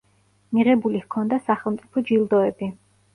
მიღებული 0.57 1.01
ჰქონდა 1.03 1.39
სახელმწიფო 1.49 2.03
ჯილდოები. 2.09 2.71